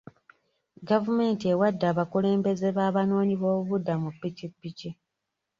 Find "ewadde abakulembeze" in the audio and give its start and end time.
1.53-2.67